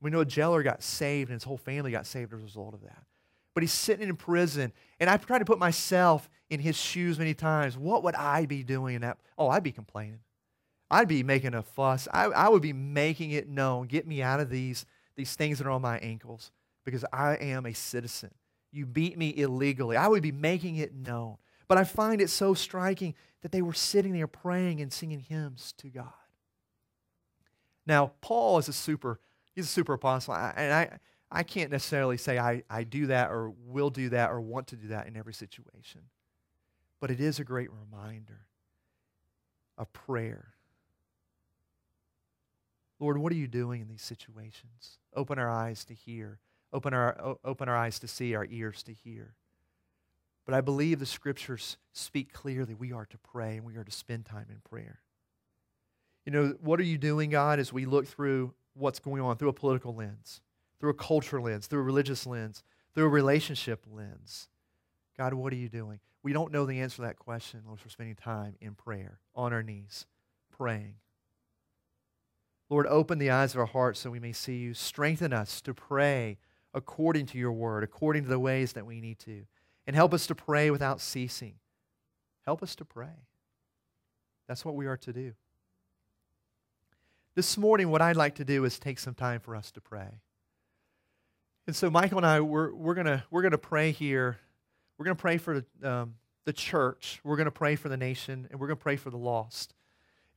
[0.00, 2.72] We know a jailer got saved and his whole family got saved as a result
[2.72, 3.04] of that.
[3.52, 7.34] But he's sitting in prison, and I've tried to put myself in his shoes many
[7.34, 7.76] times.
[7.76, 9.18] What would I be doing in that?
[9.36, 10.20] Oh, I'd be complaining.
[10.90, 12.08] I'd be making a fuss.
[12.12, 13.86] I, I would be making it known.
[13.86, 16.50] Get me out of these, these things that are on my ankles
[16.84, 18.30] because I am a citizen.
[18.72, 19.96] You beat me illegally.
[19.96, 21.36] I would be making it known.
[21.68, 25.72] But I find it so striking that they were sitting there praying and singing hymns
[25.78, 26.12] to God.
[27.86, 29.20] Now, Paul is a super,
[29.54, 30.98] he's a super apostle, and I,
[31.30, 34.76] I can't necessarily say I, I do that or will do that or want to
[34.76, 36.02] do that in every situation.
[37.00, 38.46] But it is a great reminder
[39.78, 40.54] of prayer.
[43.00, 44.98] Lord, what are you doing in these situations?
[45.16, 46.38] Open our eyes to hear.
[46.72, 49.34] Open our, open our eyes to see, our ears to hear.
[50.44, 52.74] But I believe the scriptures speak clearly.
[52.74, 55.00] We are to pray and we are to spend time in prayer.
[56.26, 59.48] You know, what are you doing, God, as we look through what's going on through
[59.48, 60.40] a political lens,
[60.78, 62.62] through a cultural lens, through a religious lens,
[62.94, 64.48] through a relationship lens?
[65.16, 66.00] God, what are you doing?
[66.22, 69.52] We don't know the answer to that question unless we're spending time in prayer, on
[69.52, 70.06] our knees,
[70.50, 70.94] praying.
[72.70, 74.72] Lord, open the eyes of our hearts so we may see you.
[74.72, 76.38] Strengthen us to pray
[76.72, 79.44] according to your word, according to the ways that we need to
[79.86, 81.54] and help us to pray without ceasing.
[82.46, 83.26] Help us to pray.
[84.46, 85.32] That's what we are to do.
[87.34, 90.20] This morning, what I'd like to do is take some time for us to pray.
[91.66, 94.38] And so, Michael and I, we're, we're going we're gonna pray here.
[95.00, 97.20] We're going to pray for the, um, the church.
[97.24, 99.72] We're going to pray for the nation, and we're going to pray for the lost.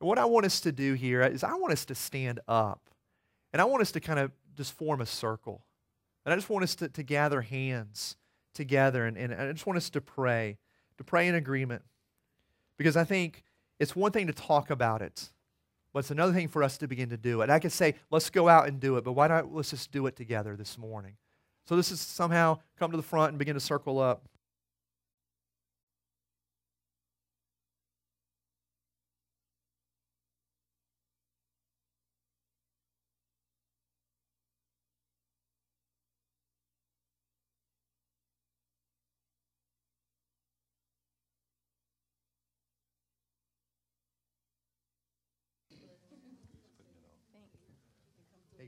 [0.04, 2.90] And what I want us to do here is I want us to stand up.
[3.54, 5.64] And I want us to kind of just form a circle.
[6.26, 8.16] And I just want us to, to gather hands
[8.54, 9.06] together.
[9.06, 10.58] And, and I just want us to pray,
[10.98, 11.84] to pray in agreement.
[12.76, 13.44] Because I think
[13.80, 15.30] it's one thing to talk about it,
[15.94, 17.48] but it's another thing for us to begin to do it.
[17.48, 20.06] I could say, let's go out and do it, but why not let's just do
[20.06, 21.16] it together this morning?
[21.66, 24.28] So this is somehow come to the front and begin to circle up.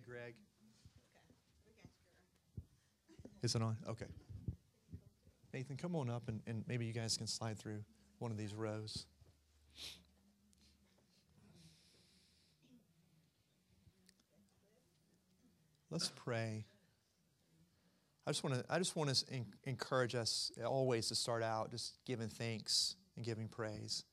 [0.07, 0.35] Greg?
[3.42, 3.77] Is it on?
[3.88, 4.07] Okay.
[5.53, 7.83] Nathan, come on up and, and maybe you guys can slide through
[8.19, 9.07] one of these rows.
[15.90, 16.66] Let's pray.
[18.27, 19.25] I just want to I just want to
[19.64, 24.05] encourage us always to start out just giving thanks and giving praise.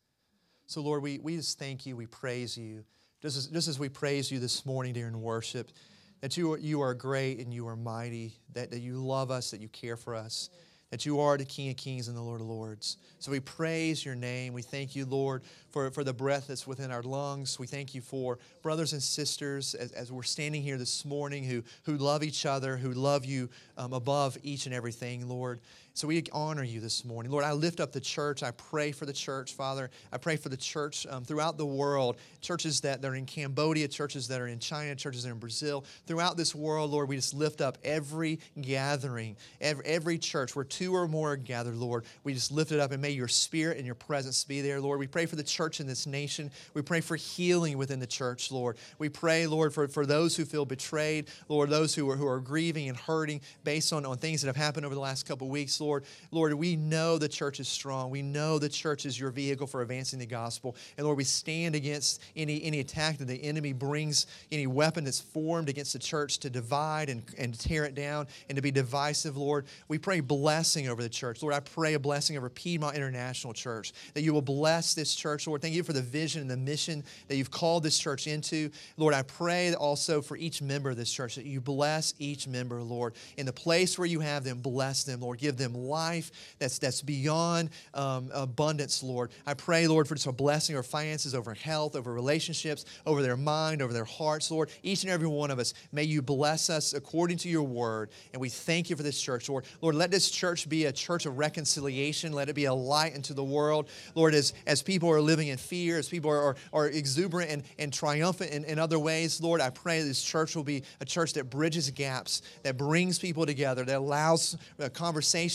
[0.66, 2.84] So Lord, we, we just thank you, we praise you.
[3.24, 5.72] Just as, just as we praise you this morning dear during worship,
[6.20, 9.52] that you are, you are great and you are mighty, that, that you love us,
[9.52, 10.50] that you care for us,
[10.90, 12.98] that you are the King of Kings and the Lord of Lords.
[13.20, 14.52] So we praise your name.
[14.52, 17.58] We thank you, Lord, for, for the breath that's within our lungs.
[17.58, 21.64] We thank you for brothers and sisters as, as we're standing here this morning who,
[21.84, 25.62] who love each other, who love you um, above each and everything, Lord.
[25.96, 27.32] So we honor you this morning.
[27.32, 28.42] Lord, I lift up the church.
[28.42, 29.92] I pray for the church, Father.
[30.12, 33.88] I pray for the church um, throughout the world, churches that, that are in Cambodia,
[33.88, 35.86] churches that are in China, churches that are in Brazil.
[36.08, 40.96] Throughout this world, Lord, we just lift up every gathering, every, every church where two
[40.96, 42.06] or more are gathered, Lord.
[42.24, 44.98] We just lift it up and may your spirit and your presence be there, Lord.
[44.98, 46.50] We pray for the church in this nation.
[46.74, 48.78] We pray for healing within the church, Lord.
[48.98, 52.40] We pray, Lord, for, for those who feel betrayed, Lord, those who are, who are
[52.40, 55.52] grieving and hurting based on, on things that have happened over the last couple of
[55.52, 56.06] weeks, Lord.
[56.32, 58.10] Lord, we know the church is strong.
[58.10, 60.76] We know the church is your vehicle for advancing the gospel.
[60.98, 65.20] And Lord, we stand against any, any attack that the enemy brings, any weapon that's
[65.20, 69.36] formed against the church to divide and, and tear it down and to be divisive,
[69.38, 69.66] Lord.
[69.88, 71.42] We pray blessing over the church.
[71.42, 75.48] Lord, I pray a blessing over Piedmont International Church, that you will bless this church,
[75.48, 75.62] Lord.
[75.62, 78.70] Thank you for the vision and the mission that you've called this church into.
[78.98, 82.82] Lord, I pray also for each member of this church that you bless each member,
[82.82, 83.14] Lord.
[83.38, 85.40] In the place where you have them, bless them, Lord.
[85.40, 89.32] Give them life that's, that's beyond um, abundance, Lord.
[89.46, 93.38] I pray, Lord, for just a blessing over finances, over health, over relationships, over their
[93.38, 94.70] mind, over their hearts, Lord.
[94.84, 98.10] Each and every one of us, may you bless us according to your word.
[98.34, 99.66] And we thank you for this church, Lord.
[99.82, 102.34] Lord, let this church be a church of reconciliation.
[102.34, 103.90] Let it be a light into the world.
[104.16, 107.64] Lord, as, as people are living in fear, as people are, are, are exuberant and,
[107.80, 111.34] and triumphant in, in other ways, Lord, I pray this church will be a church
[111.34, 114.90] that bridges gaps, that brings people together, that allows uh,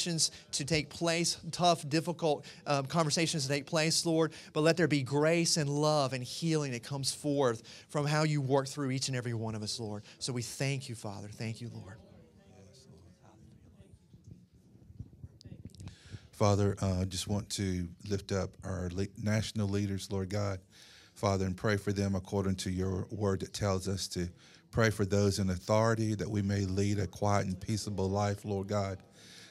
[0.08, 4.32] conversations to take place, tough, difficult um, conversations to take place, Lord.
[4.52, 8.40] But let there be grace and love and healing that comes forth from how you
[8.40, 10.02] work through each and every one of us, Lord.
[10.18, 11.28] So we thank you, Father.
[11.28, 11.96] Thank you, Lord.
[16.30, 20.60] Father, I uh, just want to lift up our le- national leaders, Lord God.
[21.14, 24.28] Father, and pray for them according to your word that tells us to
[24.70, 28.68] pray for those in authority that we may lead a quiet and peaceable life, Lord
[28.68, 28.98] God.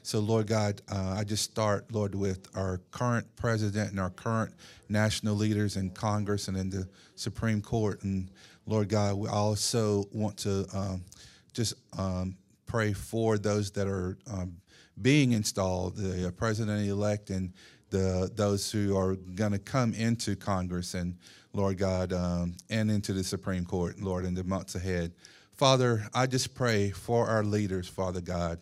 [0.08, 4.54] So, Lord God, uh, I just start, Lord, with our current president and our current
[4.88, 8.02] national leaders in Congress and in the Supreme Court.
[8.04, 8.32] And,
[8.65, 11.04] Lord God, we also want to um,
[11.52, 14.56] just um, pray for those that are um,
[15.02, 17.52] being installed, the uh, president elect and
[17.89, 21.17] the those who are going to come into Congress and
[21.52, 25.12] Lord God um, and into the Supreme Court, Lord, in the months ahead.
[25.52, 28.60] Father, I just pray for our leaders, Father God,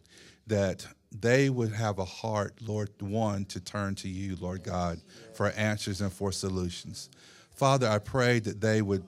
[0.47, 0.87] that
[1.21, 5.01] they would have a heart, Lord, one, to turn to you, Lord God,
[5.33, 7.09] for answers and for solutions.
[7.51, 9.03] Father, I pray that they would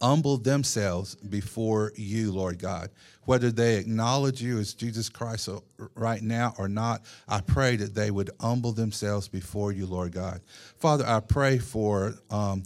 [0.00, 2.90] humble themselves before you, Lord God.
[3.22, 5.48] Whether they acknowledge you as Jesus Christ
[5.94, 10.42] right now or not, I pray that they would humble themselves before you, Lord God.
[10.78, 12.64] Father, I pray for um,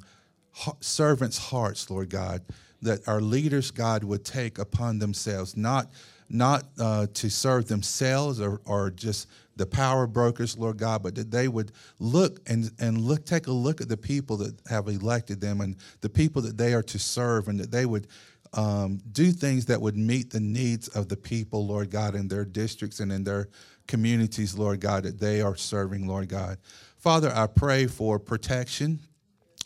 [0.81, 2.43] servants' hearts, Lord God,
[2.83, 5.91] that our leaders, God, would take upon themselves, not
[6.29, 11.31] not uh, to serve themselves or, or just the power brokers, Lord God, but that
[11.31, 15.41] they would look and, and look, take a look at the people that have elected
[15.41, 18.07] them and the people that they are to serve, and that they would
[18.55, 22.45] um, do things that would meet the needs of the people, Lord God, in their
[22.45, 23.49] districts and in their
[23.87, 26.59] communities, Lord God, that they are serving, Lord God.
[26.97, 29.01] Father, I pray for protection.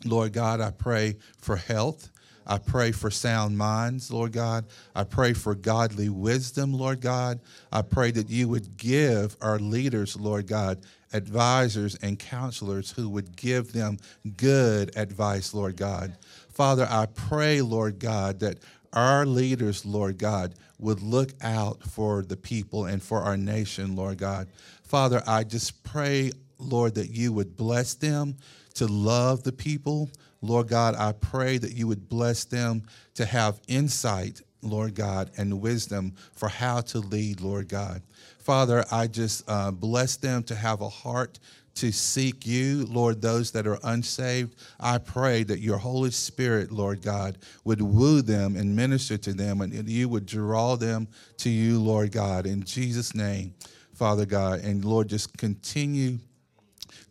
[0.05, 2.11] Lord God, I pray for health.
[2.47, 4.67] I pray for sound minds, Lord God.
[4.95, 7.41] I pray for godly wisdom, Lord God.
[7.71, 10.81] I pray that you would give our leaders, Lord God,
[11.13, 13.99] advisors and counselors who would give them
[14.37, 16.17] good advice, Lord God.
[16.51, 18.59] Father, I pray, Lord God, that
[18.93, 24.19] our leaders, Lord God, would look out for the people and for our nation, Lord
[24.19, 24.49] God.
[24.83, 28.37] Father, I just pray, Lord, that you would bless them
[28.75, 30.11] to love the people,
[30.43, 32.83] Lord God, I pray that you would bless them
[33.15, 38.03] to have insight, Lord God, and wisdom for how to lead, Lord God.
[38.41, 41.39] Father, I just uh, bless them to have a heart
[41.75, 44.57] to seek you, Lord, those that are unsaved.
[44.79, 49.61] I pray that your Holy Spirit, Lord God, would woo them and minister to them
[49.61, 52.47] and you would draw them to you, Lord God.
[52.47, 53.55] In Jesus' name,
[53.95, 54.61] Father God.
[54.61, 56.19] And Lord, just continue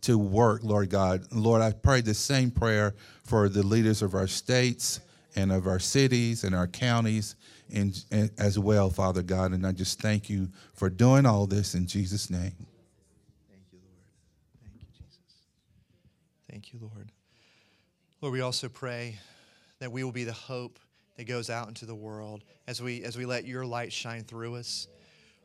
[0.01, 1.25] to work, Lord God.
[1.31, 4.99] Lord, I pray the same prayer for the leaders of our states
[5.35, 7.35] and of our cities and our counties
[7.73, 9.51] and, and, as well, Father God.
[9.51, 12.53] And I just thank you for doing all this in Jesus' name.
[13.49, 14.03] Thank you, Lord.
[14.61, 15.37] Thank you, Jesus.
[16.49, 17.11] Thank you, Lord.
[18.21, 19.17] Lord, we also pray
[19.79, 20.79] that we will be the hope
[21.17, 24.55] that goes out into the world as we as we let your light shine through
[24.55, 24.87] us.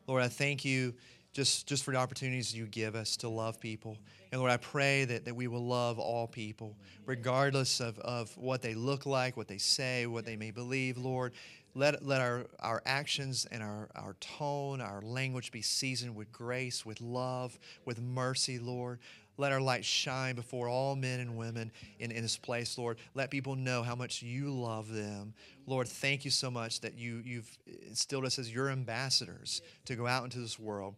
[0.06, 0.94] Lord, I thank you
[1.36, 3.98] just, just for the opportunities you give us to love people.
[4.32, 6.74] And Lord, I pray that, that we will love all people,
[7.04, 11.34] regardless of, of what they look like, what they say, what they may believe, Lord.
[11.74, 16.86] Let, let our, our actions and our, our tone, our language be seasoned with grace,
[16.86, 18.98] with love, with mercy, Lord.
[19.36, 22.96] Let our light shine before all men and women in, in this place, Lord.
[23.12, 25.34] Let people know how much you love them.
[25.66, 30.06] Lord, thank you so much that you, you've instilled us as your ambassadors to go
[30.06, 30.94] out into this world.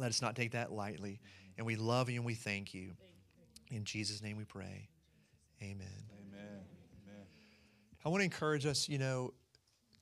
[0.00, 1.20] Let us not take that lightly.
[1.58, 2.92] And we love you and we thank you.
[3.70, 4.88] In Jesus' name we pray.
[5.62, 5.86] Amen.
[6.18, 6.64] Amen.
[7.06, 7.26] Amen.
[8.02, 9.34] I want to encourage us, you know,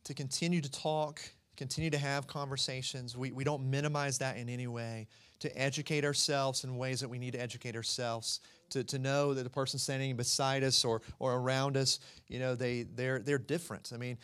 [0.04, 1.20] to continue to talk,
[1.56, 3.16] continue to have conversations.
[3.16, 5.08] We, we don't minimize that in any way
[5.40, 8.40] to educate ourselves in ways that we need to educate ourselves,
[8.70, 12.54] to, to know that the person standing beside us or, or around us, you know,
[12.54, 13.90] they, they're, they're different.
[13.92, 14.16] I mean,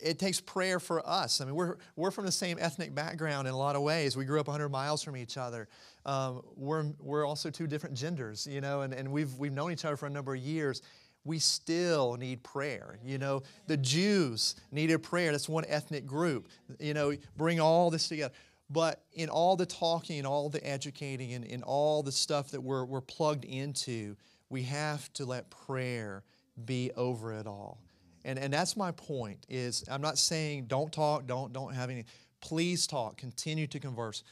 [0.00, 1.40] it takes prayer for us.
[1.40, 4.16] I mean, we're, we're from the same ethnic background in a lot of ways.
[4.16, 5.68] We grew up 100 miles from each other.
[6.04, 9.84] Um, we're, we're also two different genders, you know, and, and we've, we've known each
[9.84, 10.82] other for a number of years.
[11.24, 12.98] We still need prayer.
[13.04, 15.32] You know, the Jews needed prayer.
[15.32, 16.48] That's one ethnic group.
[16.78, 18.34] You know, bring all this together.
[18.70, 22.60] But in all the talking and all the educating and in all the stuff that
[22.60, 24.16] we're, we're plugged into,
[24.48, 26.22] we have to let prayer
[26.64, 27.78] be over it all.
[28.24, 32.04] And, and that's my point is I'm not saying don't talk, don't, don't have any.
[32.40, 34.22] Please talk, continue to converse,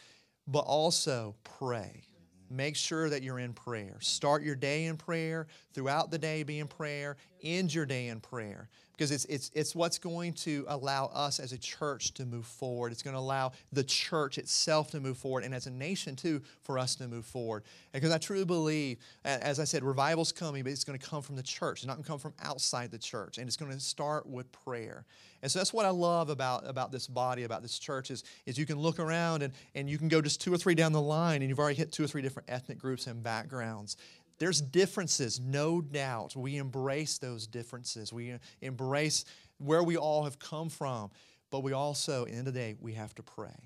[0.47, 2.05] but also pray.
[2.51, 3.97] Make sure that you're in prayer.
[4.01, 8.20] Start your day in prayer, throughout the day be in prayer, end your day in
[8.20, 12.44] prayer because it's, it's, it's what's going to allow us as a church to move
[12.44, 12.90] forward.
[12.90, 16.42] It's going to allow the church itself to move forward, and as a nation, too,
[16.62, 17.62] for us to move forward.
[17.94, 21.22] And Because I truly believe, as I said, revival's coming, but it's going to come
[21.22, 21.78] from the church.
[21.78, 24.51] It's not going to come from outside the church, and it's going to start with
[24.51, 25.05] prayer.
[25.40, 28.59] And so that's what I love about, about this body, about this church, is, is
[28.59, 31.01] you can look around and, and you can go just two or three down the
[31.01, 33.96] line, and you've already hit two or three different ethnic groups and backgrounds.
[34.39, 36.36] There's differences, no doubt.
[36.36, 38.12] We embrace those differences.
[38.12, 39.24] We embrace
[39.59, 41.11] where we all have come from.
[41.51, 43.57] But we also, in the end of the day, we have to pray.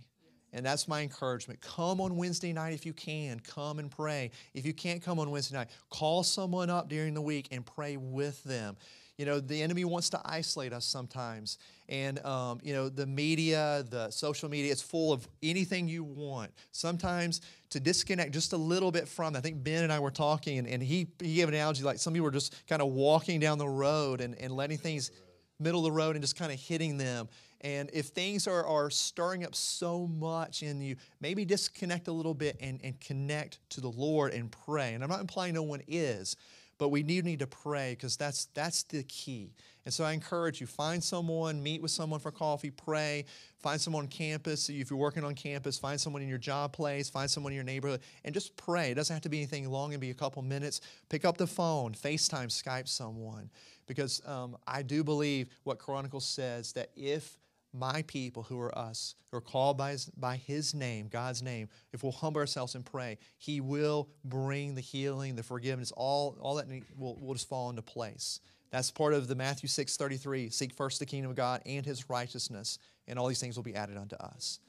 [0.55, 1.61] And that's my encouragement.
[1.61, 3.41] Come on Wednesday night if you can.
[3.41, 4.31] Come and pray.
[4.55, 7.97] If you can't come on Wednesday night, call someone up during the week and pray
[7.97, 8.77] with them.
[9.19, 11.59] You know, the enemy wants to isolate us sometimes.
[11.89, 16.51] And, um, you know, the media, the social media, it's full of anything you want.
[16.73, 20.59] Sometimes to disconnect just a little bit from, I think Ben and I were talking,
[20.59, 23.39] and, and he, he gave an analogy like some people are just kind of walking
[23.41, 25.11] down the road and, and letting things
[25.59, 27.29] middle of the road and just kind of hitting them.
[27.61, 32.35] And if things are, are stirring up so much in you, maybe disconnect a little
[32.35, 34.95] bit and, and connect to the Lord and pray.
[34.95, 36.37] And I'm not implying no one is,
[36.79, 39.53] but we do need to pray because that's, that's the key.
[39.85, 43.25] And so I encourage you find someone, meet with someone for coffee, pray.
[43.59, 44.69] Find someone on campus.
[44.69, 47.65] If you're working on campus, find someone in your job place, find someone in your
[47.65, 48.93] neighborhood, and just pray.
[48.93, 50.81] It doesn't have to be anything long, and be a couple minutes.
[51.09, 53.51] Pick up the phone, FaceTime, Skype someone.
[53.87, 57.39] Because um, I do believe what Chronicles says that if
[57.73, 61.69] my people who are us, who are called by his, by his name, God's name,
[61.93, 66.57] if we'll humble ourselves and pray, he will bring the healing, the forgiveness, all, all
[66.57, 66.67] that
[66.97, 68.41] will, will just fall into place.
[68.71, 70.51] That's part of the Matthew 6 33.
[70.51, 73.75] Seek first the kingdom of God and his righteousness, and all these things will be
[73.75, 74.61] added unto us.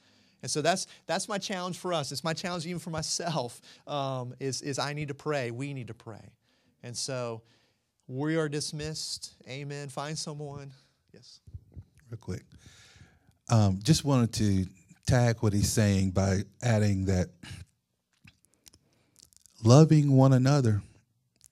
[0.42, 2.12] And so that's, that's my challenge for us.
[2.12, 5.50] It's my challenge even for myself um, is, is I need to pray.
[5.50, 6.32] We need to pray.
[6.82, 7.40] And so
[8.06, 9.32] we are dismissed.
[9.48, 9.88] Amen.
[9.88, 10.70] Find someone.
[11.14, 11.40] Yes.
[12.10, 12.44] Real quick.
[13.48, 14.66] Um, just wanted to
[15.06, 17.28] tag what he's saying by adding that
[19.62, 20.82] loving one another,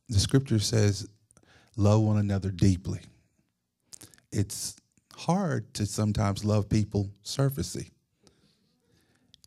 [0.08, 1.08] the scripture says,
[1.76, 3.00] love one another deeply.
[4.30, 4.76] It's
[5.14, 7.90] hard to sometimes love people surfacey.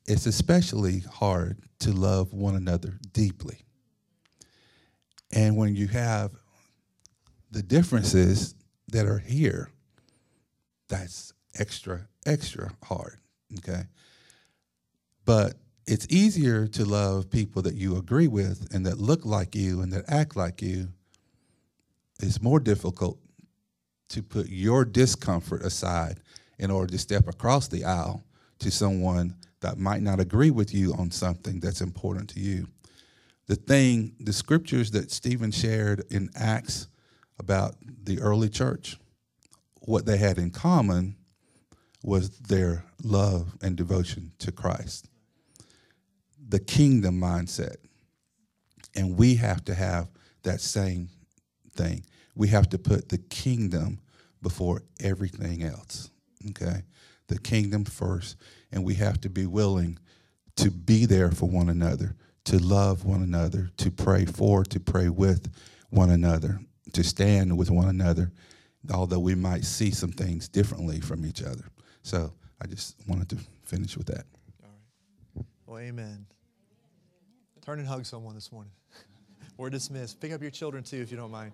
[0.06, 3.58] It's especially hard to love one another deeply.
[5.32, 6.32] And when you have
[7.52, 8.54] the differences
[8.92, 9.70] that are here,
[10.88, 13.18] that's extra, extra hard.
[13.60, 13.84] Okay.
[15.26, 15.56] But
[15.88, 19.92] it's easier to love people that you agree with and that look like you and
[19.94, 20.90] that act like you.
[22.22, 23.20] It's more difficult
[24.10, 26.20] to put your discomfort aside
[26.58, 28.24] in order to step across the aisle
[28.60, 32.68] to someone that might not agree with you on something that's important to you.
[33.48, 36.88] The thing, the scriptures that Stephen shared in Acts
[37.38, 38.98] about the early church,
[39.82, 41.16] what they had in common
[42.06, 45.10] was their love and devotion to Christ,
[46.48, 47.78] the kingdom mindset.
[48.96, 50.10] And we have to have
[50.44, 51.10] that same
[51.76, 52.06] thing.
[52.36, 54.00] We have to put the kingdom
[54.44, 56.12] before everything else.
[56.50, 56.84] Okay?
[57.28, 58.38] The kingdom first.
[58.72, 59.98] And we have to be willing
[60.58, 65.10] to be there for one another, to love one another, to pray for, to pray
[65.10, 65.52] with
[65.90, 66.60] one another,
[66.94, 68.32] to stand with one another,
[68.94, 71.66] although we might see some things differently from each other.
[72.06, 72.32] So
[72.62, 74.26] I just wanted to finish with that.
[74.64, 75.46] All right.
[75.66, 76.28] Well, amen.
[77.66, 78.72] Turn and hug someone this morning.
[79.58, 80.22] We're dismissed.
[80.22, 81.52] Pick up your children too, if you don't mind.